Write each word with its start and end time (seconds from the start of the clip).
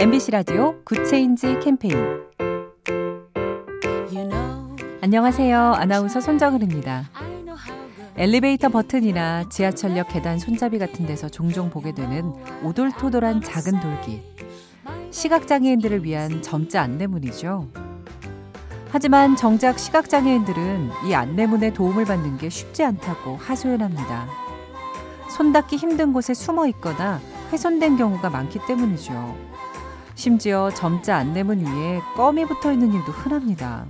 MBC 0.00 0.30
라디오 0.30 0.80
good 0.84 1.14
change 1.14 1.58
캠페인 1.58 1.92
안녕하세요. 5.00 5.58
아나운서 5.74 6.20
손정은입니다. 6.20 7.10
엘리베이터 8.16 8.68
버튼이나 8.68 9.48
지하철역 9.48 10.10
계단 10.10 10.38
손잡이 10.38 10.78
같은 10.78 11.04
데서 11.04 11.28
종종 11.28 11.68
보게 11.68 11.92
되는 11.92 12.32
오돌토돌한 12.62 13.42
작은 13.42 13.80
돌기. 13.80 14.22
시각장애인들을 15.10 16.04
위한 16.04 16.42
점자 16.42 16.82
안내문이죠. 16.82 17.68
하지만 18.90 19.34
정작 19.34 19.80
시각장애인들은 19.80 20.90
이 21.08 21.14
안내문의 21.14 21.74
도움을 21.74 22.04
받는 22.04 22.38
게 22.38 22.48
쉽지 22.48 22.84
않다고 22.84 23.34
하소연합니다. 23.34 24.28
손 25.28 25.52
닿기 25.52 25.74
힘든 25.74 26.12
곳에 26.12 26.34
숨어 26.34 26.68
있거나 26.68 27.20
훼손된 27.50 27.96
경우가 27.96 28.30
많기 28.30 28.60
때문이죠. 28.64 29.48
심지어 30.18 30.68
점자 30.74 31.16
안내문 31.16 31.60
위에 31.64 32.00
껌이 32.16 32.44
붙어 32.46 32.72
있는 32.72 32.92
일도 32.92 33.12
흔합니다. 33.12 33.86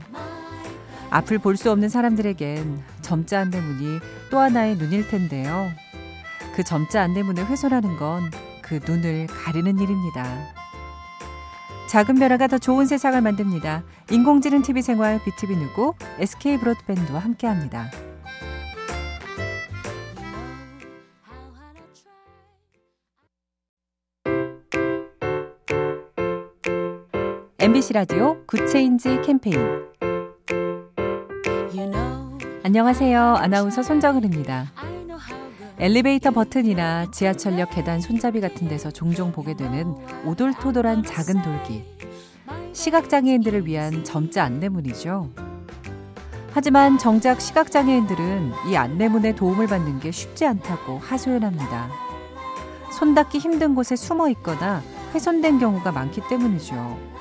앞을 1.09 1.39
볼 1.39 1.57
수 1.57 1.71
없는 1.71 1.89
사람들에겐 1.89 2.83
점자 3.01 3.41
안내문이 3.41 3.99
또 4.31 4.39
하나의 4.39 4.77
눈일 4.77 5.09
텐데요. 5.09 5.71
그 6.55 6.63
점자 6.63 7.03
안내문을 7.03 7.47
훼손하는 7.47 7.97
건 7.97 8.31
그 8.63 8.81
눈을 8.87 9.29
가리는 9.29 9.79
일입니다. 9.79 10.27
작은 11.89 12.17
변화가 12.17 12.49
더 12.49 12.59
좋은 12.59 12.85
세상을 12.85 13.19
만듭니다. 13.19 13.83
인공지능 14.11 14.61
TV 14.61 14.83
생활 14.83 15.19
BTV 15.25 15.57
누구 15.57 15.95
SK 16.19 16.59
브로드밴드와 16.59 17.19
함께합니다. 17.21 17.91
MBC 27.61 27.93
라디오 27.93 28.37
good 28.47 28.76
change 28.76 29.21
캠페인 29.23 29.59
안녕하세요. 32.63 33.21
아나운서 33.21 33.83
손정은입니다. 33.83 34.71
엘리베이터 35.81 36.31
버튼이나 36.31 37.11
지하철역 37.11 37.71
계단 37.71 38.01
손잡이 38.01 38.41
같은 38.41 38.69
데서 38.69 38.93
종종 38.93 39.33
보게 39.33 39.57
되는 39.57 39.93
오돌토돌한 40.25 41.03
작은 41.03 41.43
돌기. 41.43 41.85
시각장애인들을 42.75 43.67
위한 43.67 44.05
점자 44.05 44.45
안내문이죠. 44.45 45.29
하지만 46.53 46.97
정작 46.97 47.41
시각장애인들은 47.41 48.53
이 48.71 48.77
안내문의 48.77 49.35
도움을 49.35 49.67
받는 49.67 49.99
게 49.99 50.13
쉽지 50.13 50.47
않다고 50.47 50.99
하소연합니다. 50.99 51.89
손 52.93 53.17
닿기 53.17 53.39
힘든 53.39 53.75
곳에 53.75 53.97
숨어 53.97 54.29
있거나 54.29 54.81
훼손된 55.13 55.59
경우가 55.59 55.91
많기 55.91 56.21
때문이죠. 56.29 57.19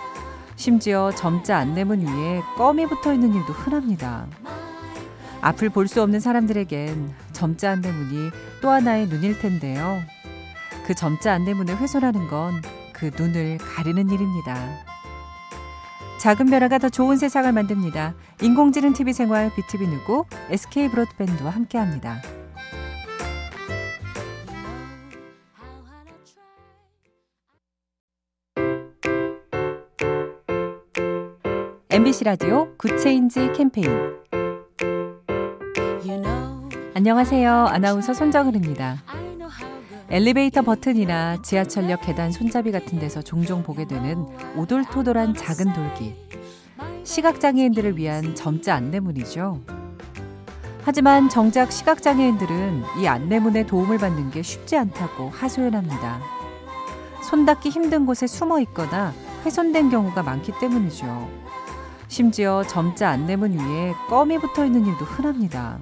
심지어 0.57 1.11
점자 1.11 1.57
안내문 1.59 2.01
위에 2.01 2.41
껌이 2.57 2.87
붙어 2.87 3.13
있는 3.13 3.33
일도 3.33 3.53
흔합니다. 3.53 4.27
앞을 5.41 5.69
볼 5.69 5.87
수 5.87 6.01
없는 6.01 6.19
사람들에겐 6.19 7.13
점자 7.31 7.71
안내문이 7.71 8.31
또 8.61 8.69
하나의 8.69 9.07
눈일 9.07 9.39
텐데요. 9.39 9.99
그 10.85 10.93
점자 10.95 11.33
안내문을 11.33 11.77
훼손하는 11.77 12.27
건 12.27 12.61
그 12.97 13.11
눈을 13.15 13.59
가리는 13.59 14.09
일입니다. 14.09 14.57
작은 16.19 16.47
변화가 16.47 16.79
더 16.79 16.89
좋은 16.89 17.15
세상을 17.15 17.51
만듭니다. 17.51 18.15
인공지능 18.41 18.93
TV 18.93 19.13
생활 19.13 19.51
BTV 19.53 19.87
누구 19.87 20.25
SK 20.49 20.89
브로드밴드와 20.89 21.51
함께합니다. 21.51 22.19
MBC 31.89 32.25
라디오 32.25 32.67
good 32.75 33.07
change 33.07 33.53
캠페인 33.53 33.89
안녕하세요. 36.93 37.49
아나운서 37.49 38.13
손정은입니다. 38.13 38.97
엘리베이터 40.09 40.61
버튼이나 40.63 41.41
지하철역 41.41 42.01
계단 42.01 42.33
손잡이 42.33 42.73
같은 42.73 42.99
데서 42.99 43.21
종종 43.21 43.63
보게 43.63 43.87
되는 43.87 44.25
오돌토돌한 44.57 45.35
작은 45.35 45.71
돌기. 45.71 46.13
시각장애인들을 47.05 47.97
위한 47.97 48.35
점자 48.35 48.75
안내문이죠. 48.75 49.61
하지만 50.83 51.29
정작 51.29 51.71
시각장애인들은 51.71 52.83
이 52.99 53.07
안내문의 53.07 53.65
도움을 53.65 53.97
받는 53.97 54.31
게 54.31 54.41
쉽지 54.41 54.75
않다고 54.75 55.29
하소연합니다. 55.29 56.19
손 57.23 57.45
닿기 57.45 57.69
힘든 57.69 58.05
곳에 58.05 58.27
숨어 58.27 58.59
있거나 58.61 59.13
훼손된 59.45 59.89
경우가 59.89 60.23
많기 60.23 60.51
때문이죠. 60.59 61.46
심지어 62.07 62.63
점자 62.63 63.09
안내문 63.09 63.53
위에 63.57 63.93
껌이 64.09 64.39
붙어 64.39 64.65
있는 64.65 64.85
일도 64.85 65.05
흔합니다. 65.05 65.79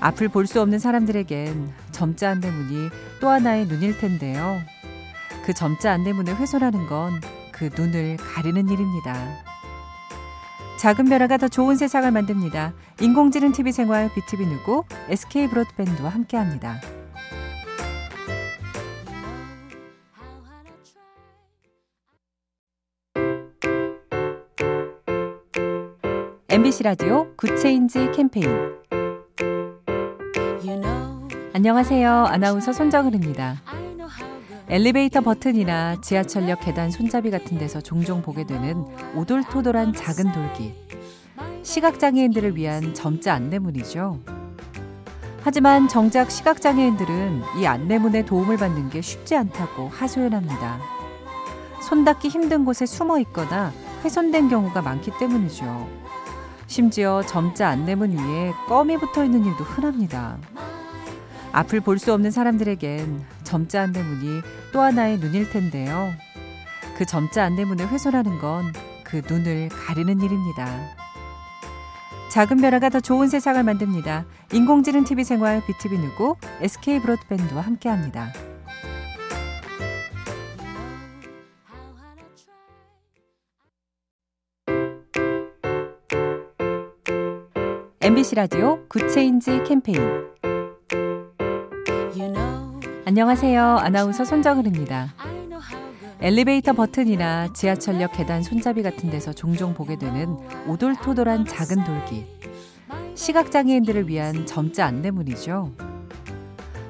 앞을 0.00 0.28
볼 0.28 0.46
수 0.46 0.60
없는 0.60 0.78
사람들에겐 0.78 1.72
점자 1.92 2.30
안내문이 2.30 2.88
또 3.20 3.28
하나의 3.30 3.66
눈일 3.66 3.96
텐데요. 3.98 4.58
그 5.44 5.52
점자 5.54 5.92
안내문을 5.92 6.36
훼손하는 6.36 6.86
건 6.86 7.20
그 7.56 7.70
눈을 7.76 8.16
가리는 8.16 8.68
일입니다. 8.68 9.14
작은 10.80 11.04
변화가 11.04 11.36
더 11.36 11.46
좋은 11.46 11.76
세상을 11.76 12.10
만듭니다. 12.10 12.72
인공지능 13.00 13.52
TV 13.52 13.70
생활 13.70 14.12
BTV 14.12 14.46
누구 14.46 14.82
SK 15.08 15.46
브로드밴드와 15.48 16.10
함께합니다. 16.10 16.80
MBC 26.54 26.84
라디오 26.84 27.34
good 27.34 27.65
change 27.65 28.12
캠페인 28.14 28.48
안녕하세요. 31.52 32.26
아나운서 32.26 32.72
손정은입니다. 32.72 33.56
엘리베이터 34.68 35.20
버튼이나 35.20 36.00
지하철역 36.00 36.60
계단 36.60 36.92
손잡이 36.92 37.32
같은 37.32 37.58
데서 37.58 37.80
종종 37.80 38.22
보게 38.22 38.46
되는 38.46 38.84
오돌토돌한 39.16 39.94
작은 39.94 40.30
돌기. 40.30 40.74
시각장애인들을 41.64 42.54
위한 42.54 42.94
점자 42.94 43.34
안내문이죠. 43.34 44.20
하지만 45.42 45.88
정작 45.88 46.30
시각장애인들은 46.30 47.42
이 47.58 47.66
안내문의 47.66 48.26
도움을 48.26 48.58
받는 48.58 48.90
게 48.90 49.00
쉽지 49.00 49.34
않다고 49.34 49.88
하소연합니다. 49.88 50.78
손 51.82 52.04
닿기 52.04 52.28
힘든 52.28 52.64
곳에 52.64 52.86
숨어 52.86 53.18
있거나 53.18 53.72
훼손된 54.04 54.48
경우가 54.48 54.82
많기 54.82 55.10
때문이죠. 55.18 56.03
심지어 56.78 57.22
점자 57.22 57.68
안내문 57.68 58.18
위에 58.18 58.50
껌이 58.66 58.96
붙어 58.98 59.24
있는 59.24 59.44
일도 59.44 59.62
흔합니다. 59.62 60.36
앞을 61.52 61.78
볼 61.80 62.00
수 62.00 62.12
없는 62.12 62.32
사람들에겐 62.32 63.24
점자 63.44 63.82
안내문이 63.82 64.40
또 64.72 64.80
하나의 64.80 65.20
눈일 65.20 65.48
텐데요. 65.50 66.10
그 66.98 67.06
점자 67.06 67.44
안내문을 67.44 67.86
훼손하는 67.86 68.40
건 68.40 68.72
그 69.04 69.22
눈을 69.28 69.68
가리는 69.68 70.20
일입니다. 70.20 70.66
작은 72.32 72.56
변화가 72.56 72.88
더 72.88 72.98
좋은 72.98 73.28
세상을 73.28 73.62
만듭니다. 73.62 74.24
인공지능 74.52 75.04
TV 75.04 75.22
생활 75.22 75.64
BTV 75.64 75.98
누구 75.98 76.34
SK 76.60 76.98
브로드밴드와 76.98 77.62
함께합니다. 77.62 78.32
MBC 88.04 88.34
라디오 88.34 88.86
good 88.86 89.16
change 89.16 89.62
캠페인 89.66 89.98
안녕하세요. 93.06 93.78
아나운서 93.78 94.26
손정은입니다. 94.26 95.14
엘리베이터 96.20 96.74
버튼이나 96.74 97.54
지하철역 97.54 98.12
계단 98.12 98.42
손잡이 98.42 98.82
같은 98.82 99.08
데서 99.08 99.32
종종 99.32 99.72
보게 99.72 99.96
되는 99.96 100.36
오돌토돌한 100.66 101.46
작은 101.46 101.82
돌기. 101.84 102.26
시각장애인들을 103.14 104.06
위한 104.06 104.44
점자 104.44 104.84
안내문이죠. 104.84 105.72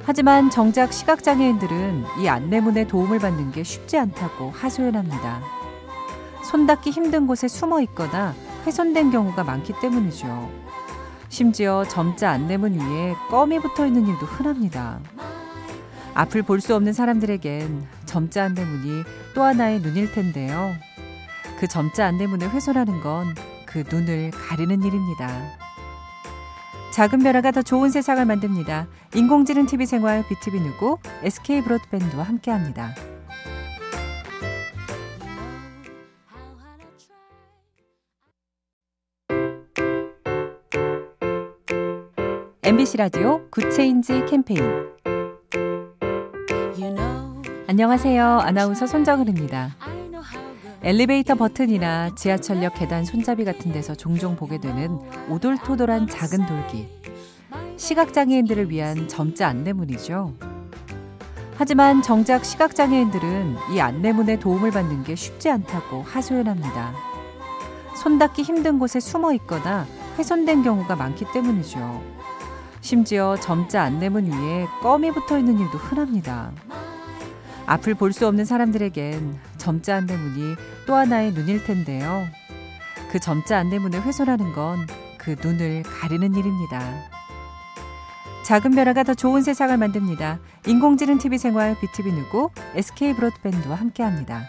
하지만 0.02 0.50
정작 0.50 0.92
시각장애인들은 0.92 2.04
이 2.24 2.28
안내문의 2.28 2.88
도움을 2.88 3.20
받는 3.20 3.52
게 3.52 3.62
쉽지 3.62 3.98
않다고 3.98 4.50
하소연합니다. 4.50 5.42
손 6.42 6.66
닿기 6.66 6.90
힘든 6.90 7.28
곳에 7.28 7.46
숨어 7.46 7.80
있거나 7.82 8.34
훼손된 8.66 9.12
경우가 9.12 9.44
많기 9.44 9.72
때문이죠. 9.80 10.64
심지어 11.34 11.82
점자 11.88 12.30
안내문 12.30 12.74
위에 12.78 13.12
껌이 13.28 13.58
붙어 13.58 13.84
있는 13.84 14.06
일도 14.06 14.24
흔합니다. 14.24 15.00
앞을 16.14 16.42
볼 16.44 16.60
수 16.60 16.76
없는 16.76 16.92
사람들에겐 16.92 17.88
점자 18.06 18.44
안내문이 18.44 19.02
또 19.34 19.42
하나의 19.42 19.80
눈일 19.80 20.12
텐데요. 20.12 20.72
그 21.58 21.66
점자 21.66 22.06
안내문을 22.06 22.50
훼손하는 22.50 23.00
건 23.00 23.34
그 23.66 23.82
눈을 23.90 24.30
가리는 24.30 24.84
일입니다. 24.84 25.28
작은 26.92 27.24
변화가 27.24 27.50
더 27.50 27.60
좋은 27.62 27.90
세상을 27.90 28.24
만듭니다. 28.24 28.86
인공지능 29.16 29.66
TV 29.66 29.84
생활 29.86 30.24
BTV 30.28 30.60
누구 30.60 30.98
SK 31.24 31.62
브로드밴드와 31.62 32.22
함께합니다. 32.22 32.94
MBC 42.66 42.96
라디오 42.96 43.46
good 43.50 43.80
change 43.80 44.24
캠페인 44.24 44.58
안녕하세요. 47.66 48.24
아나운서 48.24 48.86
손정은입니다. 48.86 49.76
엘리베이터 50.82 51.34
버튼이나 51.34 52.14
지하철역 52.14 52.76
계단 52.76 53.04
손잡이 53.04 53.44
같은 53.44 53.70
데서 53.70 53.94
종종 53.94 54.34
보게 54.34 54.58
되는 54.58 54.98
오돌토돌한 55.28 56.08
작은 56.08 56.46
돌기. 56.46 56.88
시각장애인들을 57.76 58.70
위한 58.70 59.08
점자 59.08 59.48
안내문이죠. 59.48 60.32
하지만 61.56 62.00
정작 62.00 62.46
시각장애인들은 62.46 63.56
이 63.74 63.80
안내문의 63.80 64.40
도움을 64.40 64.70
받는 64.70 65.04
게 65.04 65.14
쉽지 65.14 65.50
않다고 65.50 66.00
하소연합니다. 66.00 66.94
손 67.94 68.18
닿기 68.18 68.40
힘든 68.40 68.78
곳에 68.78 69.00
숨어 69.00 69.34
있거나 69.34 69.86
훼손된 70.16 70.62
경우가 70.62 70.96
많기 70.96 71.26
때문이죠. 71.30 72.23
심지어 72.84 73.34
점자 73.40 73.82
안내문 73.82 74.26
위에 74.30 74.66
껌이 74.82 75.10
붙어 75.12 75.38
있는 75.38 75.58
일도 75.58 75.78
흔합니다. 75.78 76.52
앞을 77.64 77.94
볼 77.94 78.12
수 78.12 78.26
없는 78.28 78.44
사람들에겐 78.44 79.38
점자 79.56 79.96
안내문이 79.96 80.54
또 80.86 80.94
하나의 80.94 81.32
눈일 81.32 81.64
텐데요. 81.64 82.26
그 83.10 83.18
점자 83.18 83.58
안내문을 83.58 84.02
훼손하는 84.02 84.52
건 84.52 84.86
그 85.18 85.34
눈을 85.42 85.84
가리는 85.84 86.34
일입니다. 86.34 86.82
작은 88.44 88.72
변화가 88.72 89.04
더 89.04 89.14
좋은 89.14 89.40
세상을 89.40 89.74
만듭니다. 89.74 90.38
인공지능 90.66 91.16
TV 91.16 91.38
생활 91.38 91.74
BTV 91.80 92.12
누구 92.12 92.50
SK 92.74 93.14
브로드밴드와 93.14 93.74
함께합니다. 93.76 94.46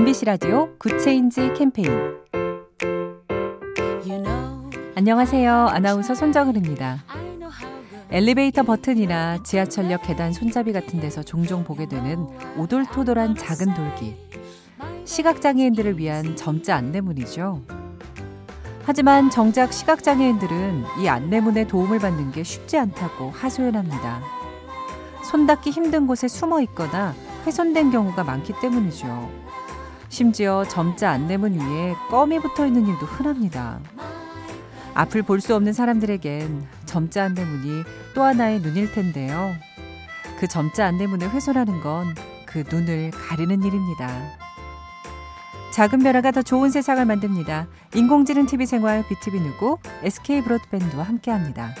MBC 0.00 0.24
라디오 0.24 0.74
good 0.78 1.08
change 1.08 1.52
캠페인 1.52 1.90
안녕하세요. 4.94 5.52
아나운서 5.52 6.14
손정은입니다. 6.14 7.04
엘리베이터 8.10 8.62
버튼이나 8.62 9.42
지하철역 9.42 10.04
계단 10.04 10.32
손잡이 10.32 10.72
같은 10.72 11.00
데서 11.00 11.22
종종 11.22 11.64
보게 11.64 11.86
되는 11.86 12.26
오돌토돌한 12.56 13.36
작은 13.36 13.74
돌기. 13.74 14.16
시각장애인들을 15.04 15.98
위한 15.98 16.34
점자 16.34 16.76
안내문이죠. 16.76 17.60
하지만 18.84 19.28
정작 19.28 19.70
시각장애인들은 19.70 20.84
이 21.02 21.08
안내문의 21.08 21.68
도움을 21.68 21.98
받는 21.98 22.32
게 22.32 22.42
쉽지 22.42 22.78
않다고 22.78 23.32
하소연합니다. 23.32 24.22
손 25.24 25.46
닿기 25.46 25.68
힘든 25.68 26.06
곳에 26.06 26.26
숨어 26.26 26.62
있거나 26.62 27.14
훼손된 27.44 27.90
경우가 27.90 28.24
많기 28.24 28.54
때문이죠. 28.62 29.49
심지어 30.10 30.64
점자 30.64 31.10
안내문 31.12 31.54
위에 31.54 31.94
껌이 32.10 32.40
붙어 32.40 32.66
있는 32.66 32.86
일도 32.86 33.06
흔합니다. 33.06 33.80
앞을 34.94 35.22
볼 35.22 35.40
수 35.40 35.54
없는 35.54 35.72
사람들에겐 35.72 36.66
점자 36.84 37.24
안내문이 37.24 37.84
또 38.14 38.22
하나의 38.22 38.60
눈일 38.60 38.92
텐데요. 38.92 39.52
그 40.38 40.46
점자 40.48 40.86
안내문을 40.86 41.30
훼손하는 41.30 41.80
건 41.80 42.14
그 42.50 42.64
눈을 42.68 43.12
가리는 43.12 43.62
일입니다. 43.62 44.10
작은 45.72 46.00
변화가 46.00 46.32
더 46.32 46.42
좋은 46.42 46.68
세상을 46.68 47.04
만듭니다. 47.04 47.68
인공지능 47.94 48.46
TV 48.46 48.66
생활 48.66 49.04
BTV 49.06 49.40
누구 49.40 49.78
SK 50.02 50.42
브로드밴드와 50.42 51.04
함께합니다. 51.04 51.72